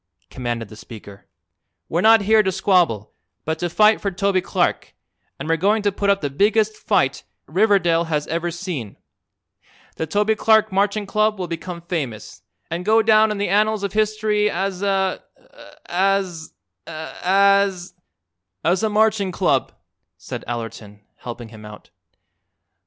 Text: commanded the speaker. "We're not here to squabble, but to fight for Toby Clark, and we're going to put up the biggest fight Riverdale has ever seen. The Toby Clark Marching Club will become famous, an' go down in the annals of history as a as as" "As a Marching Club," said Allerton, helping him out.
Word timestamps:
commanded 0.31 0.67
the 0.67 0.75
speaker. 0.75 1.27
"We're 1.87 2.01
not 2.01 2.21
here 2.21 2.41
to 2.41 2.51
squabble, 2.51 3.13
but 3.45 3.59
to 3.59 3.69
fight 3.69 4.01
for 4.01 4.09
Toby 4.09 4.41
Clark, 4.41 4.95
and 5.37 5.47
we're 5.47 5.57
going 5.57 5.83
to 5.83 5.91
put 5.91 6.09
up 6.09 6.21
the 6.21 6.29
biggest 6.31 6.75
fight 6.75 7.21
Riverdale 7.45 8.05
has 8.05 8.25
ever 8.25 8.49
seen. 8.49 8.97
The 9.97 10.07
Toby 10.07 10.33
Clark 10.33 10.71
Marching 10.71 11.05
Club 11.05 11.37
will 11.37 11.47
become 11.47 11.81
famous, 11.81 12.41
an' 12.71 12.81
go 12.81 13.03
down 13.03 13.29
in 13.29 13.37
the 13.37 13.49
annals 13.49 13.83
of 13.83 13.93
history 13.93 14.49
as 14.49 14.81
a 14.81 15.23
as 15.85 16.51
as" 16.87 17.93
"As 18.65 18.81
a 18.81 18.89
Marching 18.89 19.31
Club," 19.31 19.71
said 20.17 20.43
Allerton, 20.47 21.01
helping 21.17 21.49
him 21.49 21.63
out. 21.63 21.91